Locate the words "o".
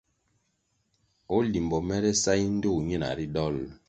1.35-1.41